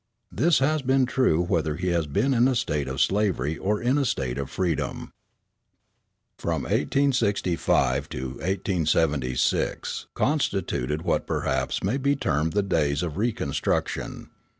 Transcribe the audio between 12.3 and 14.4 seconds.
the days of Reconstruction.